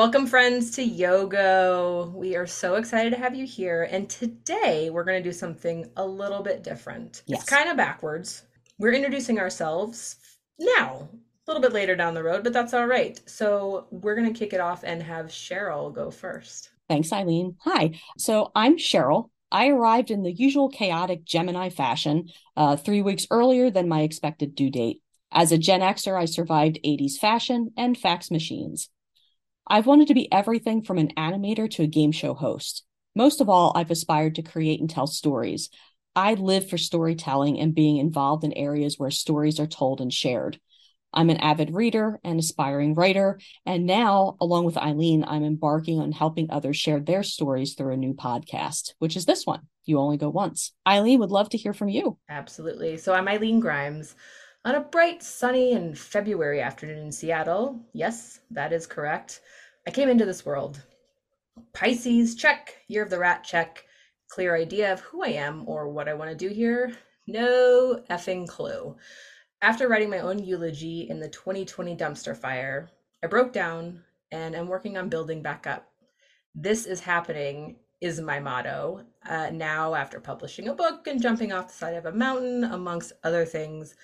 [0.00, 2.10] Welcome, friends, to Yogo.
[2.14, 3.82] We are so excited to have you here.
[3.90, 7.22] And today we're going to do something a little bit different.
[7.26, 7.42] Yes.
[7.42, 8.44] It's kind of backwards.
[8.78, 10.16] We're introducing ourselves
[10.58, 13.20] now, a little bit later down the road, but that's all right.
[13.26, 16.70] So we're going to kick it off and have Cheryl go first.
[16.88, 17.56] Thanks, Eileen.
[17.64, 18.00] Hi.
[18.16, 19.28] So I'm Cheryl.
[19.52, 24.54] I arrived in the usual chaotic Gemini fashion uh, three weeks earlier than my expected
[24.54, 25.02] due date.
[25.30, 28.88] As a Gen Xer, I survived 80s fashion and fax machines.
[29.70, 32.82] I've wanted to be everything from an animator to a game show host.
[33.14, 35.70] Most of all, I've aspired to create and tell stories.
[36.16, 40.58] I live for storytelling and being involved in areas where stories are told and shared.
[41.14, 43.38] I'm an avid reader and aspiring writer.
[43.64, 47.96] And now, along with Eileen, I'm embarking on helping others share their stories through a
[47.96, 49.60] new podcast, which is this one.
[49.84, 50.72] You only go once.
[50.86, 52.18] Eileen would love to hear from you.
[52.28, 52.96] Absolutely.
[52.96, 54.16] So I'm Eileen Grimes.
[54.64, 59.40] On a bright, sunny, and February afternoon in Seattle, yes, that is correct,
[59.86, 60.82] I came into this world.
[61.72, 62.76] Pisces, check.
[62.88, 63.84] Year of the rat, check.
[64.28, 66.92] Clear idea of who I am or what I want to do here?
[67.26, 68.96] No effing clue.
[69.62, 72.90] After writing my own eulogy in the 2020 dumpster fire,
[73.22, 75.90] I broke down and I'm working on building back up.
[76.54, 79.04] This is happening is my motto.
[79.28, 83.12] Uh, now, after publishing a book and jumping off the side of a mountain, amongst
[83.24, 83.94] other things,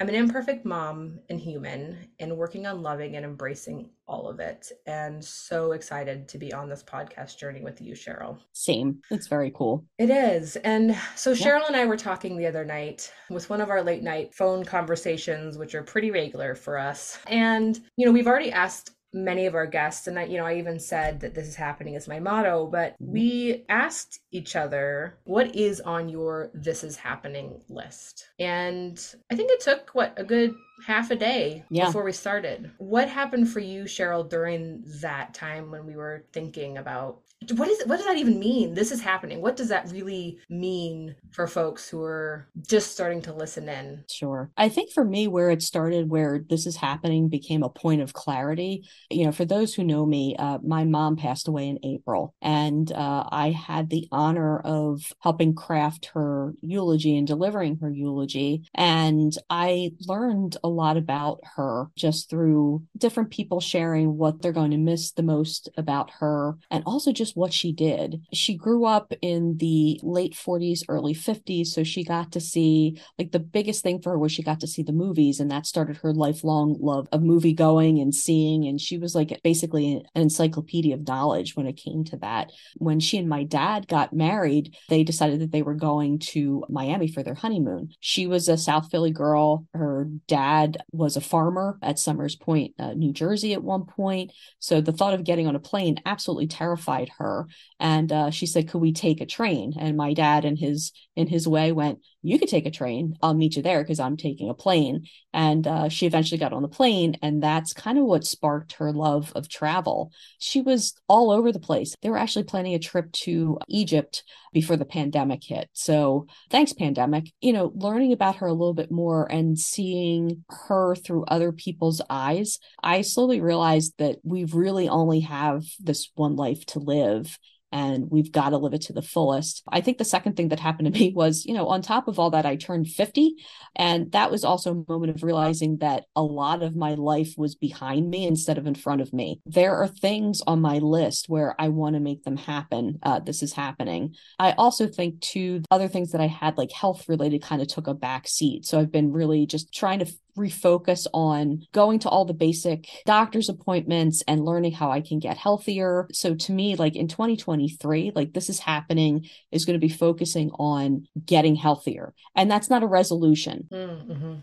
[0.00, 4.70] I'm an imperfect mom and human and working on loving and embracing all of it.
[4.86, 8.38] And so excited to be on this podcast journey with you, Cheryl.
[8.52, 9.00] Same.
[9.10, 9.84] It's very cool.
[9.98, 10.54] It is.
[10.56, 14.04] And so Cheryl and I were talking the other night with one of our late
[14.04, 17.18] night phone conversations, which are pretty regular for us.
[17.26, 20.56] And, you know, we've already asked many of our guests and I you know I
[20.56, 23.08] even said that this is happening is my motto but Mhm.
[23.12, 29.50] we asked each other what is on your this is happening list and I think
[29.50, 30.54] it took what a good
[30.86, 31.86] half a day Yeah.
[31.86, 36.76] before we started what happened for you Cheryl during that time when we were thinking
[36.76, 37.20] about
[37.54, 41.14] what is what does that even mean this is happening what does that really mean
[41.30, 44.50] for folks who are just starting to listen in Sure.
[44.56, 48.12] I think for me, where it started, where this is happening, became a point of
[48.12, 48.84] clarity.
[49.10, 52.90] You know, for those who know me, uh, my mom passed away in April, and
[52.90, 58.64] uh, I had the honor of helping craft her eulogy and delivering her eulogy.
[58.74, 64.70] And I learned a lot about her just through different people sharing what they're going
[64.72, 68.22] to miss the most about her and also just what she did.
[68.32, 71.68] She grew up in the late 40s, early 50s.
[71.68, 74.66] So she got to see, like, the biggest thing for her was she got to
[74.66, 78.66] see the movies, and that started her lifelong love of movie going and seeing.
[78.66, 82.50] And she was like basically an encyclopedia of knowledge when it came to that.
[82.76, 87.08] When she and my dad got married, they decided that they were going to Miami
[87.08, 87.90] for their honeymoon.
[88.00, 89.66] She was a South Philly girl.
[89.74, 94.32] Her dad was a farmer at Somers Point, uh, New Jersey at one point.
[94.58, 97.46] So the thought of getting on a plane absolutely terrified her.
[97.78, 101.26] And uh, she said, "Could we take a train?" And my dad, in his in
[101.26, 103.16] his way, went, "You could take a train.
[103.22, 106.62] I'll meet you there because I'm taking a plane." And uh, she eventually got on
[106.62, 110.12] the plane, and that's kind of what sparked her love of travel.
[110.38, 111.94] She was all over the place.
[112.02, 115.68] They were actually planning a trip to Egypt before the pandemic hit.
[115.72, 117.32] So thanks, pandemic.
[117.40, 122.00] You know, learning about her a little bit more and seeing her through other people's
[122.08, 127.38] eyes, I slowly realized that we really only have this one life to live
[127.72, 129.62] and we've got to live it to the fullest.
[129.68, 132.18] I think the second thing that happened to me was, you know, on top of
[132.18, 133.34] all that, I turned 50.
[133.76, 137.54] And that was also a moment of realizing that a lot of my life was
[137.54, 139.40] behind me instead of in front of me.
[139.46, 142.98] There are things on my list where I want to make them happen.
[143.02, 144.14] Uh, this is happening.
[144.38, 147.86] I also think, too, other things that I had, like health related, kind of took
[147.86, 148.64] a back seat.
[148.64, 150.06] So I've been really just trying to
[150.38, 155.36] refocus on going to all the basic doctor's appointments and learning how I can get
[155.36, 156.08] healthier.
[156.12, 160.50] So to me, like in 2023, like this is happening is going to be focusing
[160.52, 162.14] on getting healthier.
[162.34, 163.68] And that's not a resolution.
[163.70, 163.87] mm-hmm.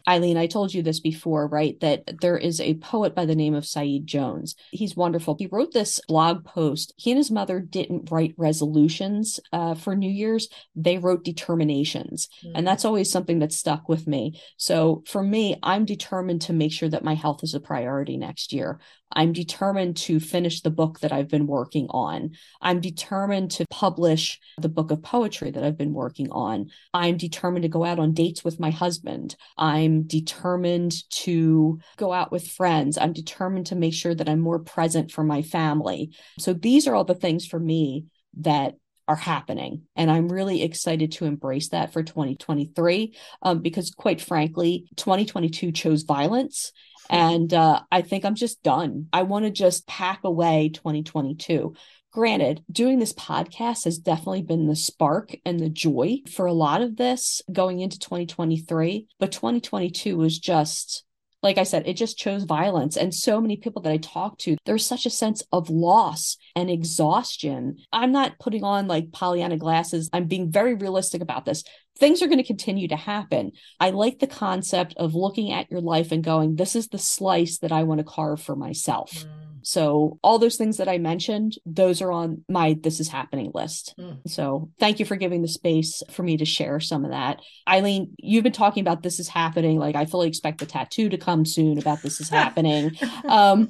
[0.07, 1.80] Eileen, I told you this before, right?
[1.80, 4.56] That there is a poet by the name of Saeed Jones.
[4.72, 5.36] He's wonderful.
[5.38, 6.94] He wrote this blog post.
[6.98, 12.30] He and his mother didn't write resolutions uh, for New Year's, they wrote determinations.
[12.54, 14.40] And that's always something that stuck with me.
[14.57, 18.54] So for me, I'm determined to make sure that my health is a priority next
[18.54, 18.80] year.
[19.15, 22.31] I'm determined to finish the book that I've been working on.
[22.62, 26.69] I'm determined to publish the book of poetry that I've been working on.
[26.94, 29.35] I'm determined to go out on dates with my husband.
[29.57, 32.97] I'm determined to go out with friends.
[32.97, 36.15] I'm determined to make sure that I'm more present for my family.
[36.39, 38.06] So these are all the things for me
[38.38, 38.75] that
[39.07, 39.84] are happening.
[39.96, 46.04] And I'm really excited to embrace that for 2023 um, because, quite frankly, 2022 chose
[46.04, 46.72] violence.
[47.10, 49.07] And uh, I think I'm just done.
[49.13, 51.75] I want to just pack away 2022.
[52.12, 56.81] Granted, doing this podcast has definitely been the spark and the joy for a lot
[56.81, 59.08] of this going into 2023.
[59.19, 61.05] But 2022 was just
[61.45, 62.97] like I said, it just chose violence.
[62.97, 66.71] And so many people that I talk to, there's such a sense of loss and
[66.71, 67.77] exhaustion.
[67.94, 70.09] I'm not putting on like Pollyanna glasses.
[70.12, 71.63] I'm being very realistic about this.
[72.00, 73.51] Things are going to continue to happen.
[73.80, 77.59] I like the concept of looking at your life and going, this is the slice
[77.59, 79.12] that I want to carve for myself.
[79.13, 79.55] Mm.
[79.65, 83.95] So all those things that I mentioned, those are on my this is happening list.
[84.00, 84.19] Mm.
[84.27, 87.41] So thank you for giving the space for me to share some of that.
[87.67, 89.79] Eileen, you've been talking about this is happening.
[89.79, 92.91] Like I fully expect the tattoo to come soon about this is happening.
[93.27, 93.69] um,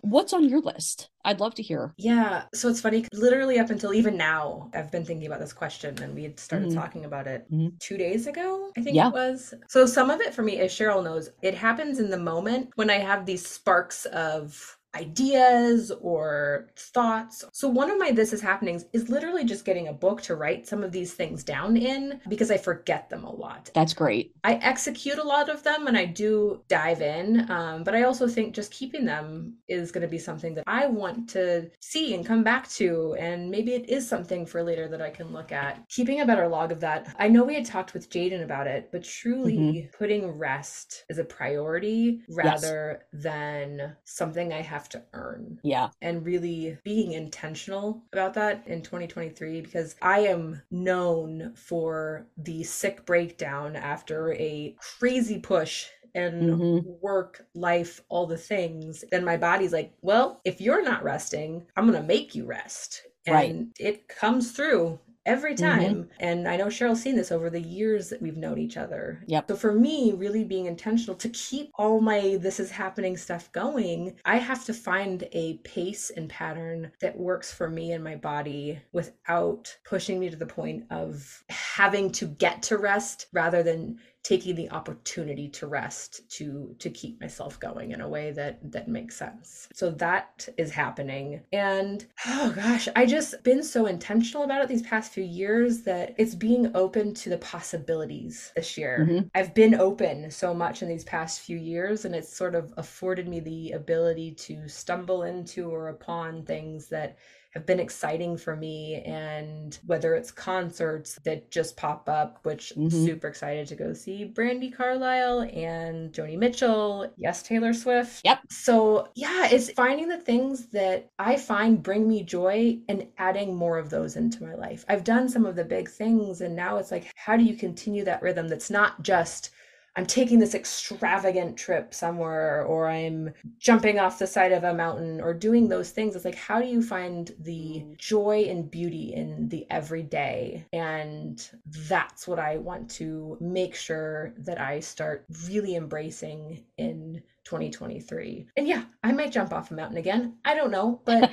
[0.00, 1.08] what's on your list?
[1.24, 1.94] I'd love to hear.
[1.98, 2.44] Yeah.
[2.54, 6.14] So it's funny, literally up until even now, I've been thinking about this question and
[6.14, 6.78] we had started mm-hmm.
[6.78, 7.76] talking about it mm-hmm.
[7.78, 9.08] two days ago, I think yeah.
[9.08, 9.54] it was.
[9.68, 12.90] So some of it for me, as Cheryl knows, it happens in the moment when
[12.90, 17.44] I have these sparks of ideas or thoughts.
[17.52, 20.66] So one of my this is happenings is literally just getting a book to write
[20.66, 23.70] some of these things down in because I forget them a lot.
[23.74, 24.32] That's great.
[24.44, 28.26] I execute a lot of them and I do dive in, um, but I also
[28.26, 32.24] think just keeping them is going to be something that I want to see and
[32.24, 35.86] come back to, and maybe it is something for later that I can look at.
[35.88, 37.14] Keeping a better log of that.
[37.18, 39.96] I know we had talked with Jaden about it, but truly mm-hmm.
[39.96, 43.22] putting rest as a priority rather yes.
[43.22, 45.58] than something I have to earn.
[45.62, 45.88] Yeah.
[46.02, 53.06] And really being intentional about that in 2023 because I am known for the sick
[53.06, 56.90] breakdown after a crazy push and mm-hmm.
[57.00, 61.86] work, life, all the things, then my body's like, well, if you're not resting, I'm
[61.86, 63.02] going to make you rest.
[63.26, 63.66] And right.
[63.78, 64.98] it comes through
[65.28, 65.64] every mm-hmm.
[65.64, 65.94] time.
[65.94, 66.12] Mm-hmm.
[66.20, 69.22] And I know Cheryl's seen this over the years that we've known each other.
[69.26, 69.44] Yep.
[69.48, 74.16] So for me, really being intentional to keep all my this is happening stuff going,
[74.24, 78.80] I have to find a pace and pattern that works for me and my body
[78.92, 84.54] without pushing me to the point of having to get to rest rather than taking
[84.54, 89.16] the opportunity to rest to to keep myself going in a way that that makes
[89.16, 89.68] sense.
[89.72, 91.42] So that is happening.
[91.52, 96.14] And oh gosh i just been so intentional about it these past few years that
[96.18, 99.06] it's being open to the possibilities this year.
[99.08, 99.26] Mm-hmm.
[99.34, 103.28] i've been open so much in these past few years and it's sort of afforded
[103.28, 107.16] me the ability to stumble into or upon things that
[107.50, 109.02] have been exciting for me.
[109.06, 112.88] And whether it's concerts that just pop up, which mm-hmm.
[112.88, 117.12] super excited to go see Brandi Carlile and Joni Mitchell.
[117.16, 118.22] Yes, Taylor Swift.
[118.24, 118.40] Yep.
[118.50, 123.78] So yeah, it's finding the things that I find bring me joy and adding more
[123.78, 124.84] of those into my life.
[124.88, 128.04] I've done some of the big things and now it's like, how do you continue
[128.04, 129.50] that rhythm that's not just
[129.96, 135.20] I'm taking this extravagant trip somewhere or I'm jumping off the side of a mountain
[135.20, 136.14] or doing those things.
[136.14, 140.66] It's like, how do you find the joy and beauty in the everyday?
[140.72, 141.44] And
[141.88, 148.46] that's what I want to make sure that I start really embracing in 2023.
[148.58, 150.34] And yeah, I might jump off a mountain again.
[150.44, 151.32] I don't know, but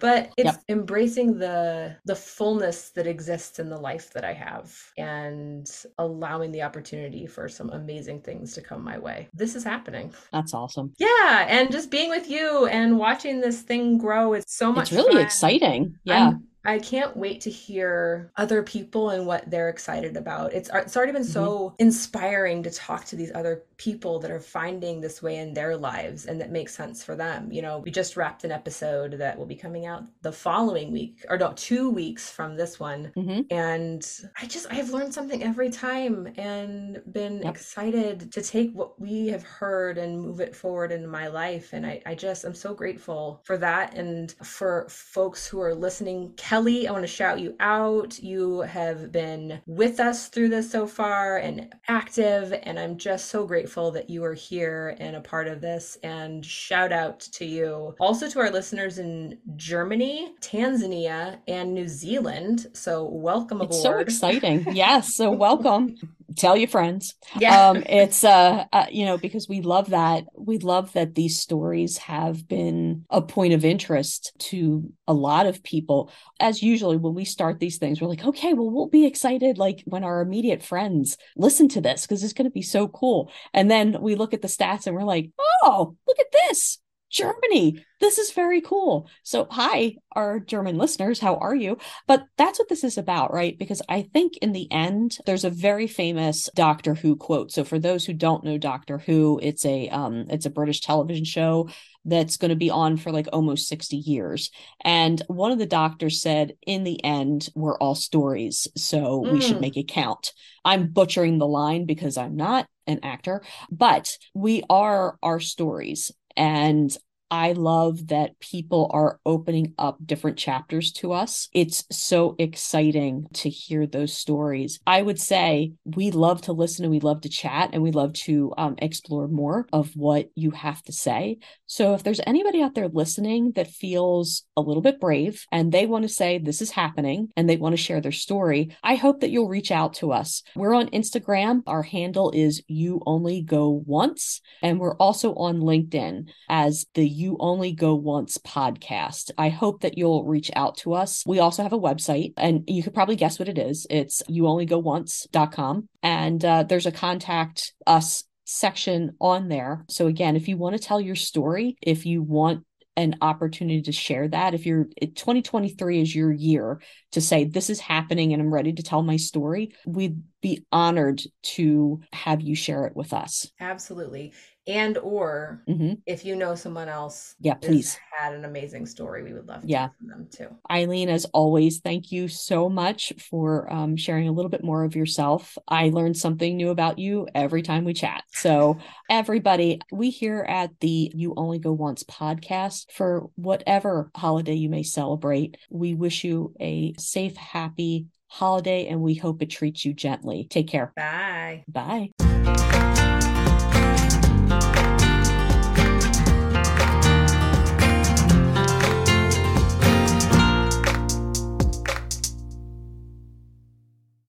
[0.00, 0.62] but it's yep.
[0.68, 6.62] embracing the the fullness that exists in the life that I have and allowing the
[6.62, 9.28] opportunity for some amazing things to come my way.
[9.32, 10.12] This is happening.
[10.32, 10.92] That's awesome.
[10.98, 14.96] Yeah, and just being with you and watching this thing grow, it's so much It's
[15.00, 15.22] really fun.
[15.22, 15.98] exciting.
[16.02, 16.28] Yeah.
[16.28, 20.52] I'm, I can't wait to hear other people and what they're excited about.
[20.52, 21.32] It's it's already been mm-hmm.
[21.32, 25.76] so inspiring to talk to these other people that are finding this way in their
[25.76, 27.52] lives and that makes sense for them.
[27.52, 31.24] You know, we just wrapped an episode that will be coming out the following week
[31.28, 33.12] or no, 2 weeks from this one.
[33.16, 33.42] Mm-hmm.
[33.50, 34.06] And
[34.40, 37.54] I just I've learned something every time and been yep.
[37.54, 41.86] excited to take what we have heard and move it forward in my life and
[41.86, 46.55] I I just I'm so grateful for that and for folks who are listening Kelly,
[46.56, 48.18] I want to shout you out.
[48.18, 53.46] You have been with us through this so far and active, and I'm just so
[53.46, 55.98] grateful that you are here and a part of this.
[56.02, 57.94] And shout out to you.
[58.00, 62.68] Also to our listeners in Germany, Tanzania, and New Zealand.
[62.72, 63.74] So welcome aboard.
[63.74, 63.98] It's so
[64.30, 64.64] exciting.
[64.72, 65.14] yes.
[65.14, 65.96] So welcome
[66.36, 67.14] tell your friends.
[67.38, 67.68] Yeah.
[67.68, 70.24] Um, it's uh, uh, you know, because we love that.
[70.36, 75.62] We love that these stories have been a point of interest to a lot of
[75.62, 76.10] people.
[76.40, 79.82] As usually when we start these things, we're like, okay, well, we'll be excited like
[79.86, 83.30] when our immediate friends listen to this because it's going to be so cool.
[83.52, 85.30] And then we look at the stats and we're like,
[85.62, 86.78] oh, look at this
[87.10, 87.84] Germany.
[88.00, 89.08] This is very cool.
[89.22, 91.18] So, hi, our German listeners.
[91.18, 91.78] How are you?
[92.06, 93.58] But that's what this is about, right?
[93.58, 97.52] Because I think in the end, there's a very famous Doctor Who quote.
[97.52, 101.24] So, for those who don't know Doctor Who, it's a um, it's a British television
[101.24, 101.68] show
[102.06, 104.50] that's going to be on for like almost 60 years.
[104.82, 108.68] And one of the doctors said, in the end, we're all stories.
[108.76, 109.32] So mm.
[109.32, 109.62] we should mm.
[109.62, 110.32] make it count.
[110.64, 116.12] I'm butchering the line because I'm not an actor, but we are our stories.
[116.36, 116.96] And
[117.30, 121.48] I love that people are opening up different chapters to us.
[121.52, 124.78] It's so exciting to hear those stories.
[124.86, 128.12] I would say we love to listen and we love to chat and we love
[128.12, 131.38] to um, explore more of what you have to say.
[131.66, 135.86] So if there's anybody out there listening that feels a little bit brave and they
[135.86, 139.20] want to say this is happening and they want to share their story, I hope
[139.20, 140.42] that you'll reach out to us.
[140.54, 141.62] We're on Instagram.
[141.66, 144.40] Our handle is you only go once.
[144.62, 149.30] And we're also on LinkedIn as the you Only Go Once podcast.
[149.38, 151.24] I hope that you'll reach out to us.
[151.26, 153.86] We also have a website, and you could probably guess what it is.
[153.88, 155.88] It's youonlygoonce.com.
[156.02, 159.84] And uh, there's a contact us section on there.
[159.88, 162.64] So, again, if you want to tell your story, if you want
[162.98, 166.80] an opportunity to share that if you're 2023 is your year
[167.12, 171.20] to say this is happening and i'm ready to tell my story we'd be honored
[171.42, 174.32] to have you share it with us absolutely
[174.66, 175.94] and or mm-hmm.
[176.06, 177.98] if you know someone else yeah please.
[178.12, 179.82] had an amazing story we would love to yeah.
[179.82, 180.48] hear from them too.
[180.70, 184.96] Eileen as always thank you so much for um, sharing a little bit more of
[184.96, 185.56] yourself.
[185.68, 188.24] I learned something new about you every time we chat.
[188.32, 194.68] So everybody we here at the you only go once podcast for whatever holiday you
[194.68, 199.94] may celebrate we wish you a safe happy holiday and we hope it treats you
[199.94, 200.46] gently.
[200.50, 200.92] Take care.
[200.96, 201.64] Bye.
[201.68, 202.10] Bye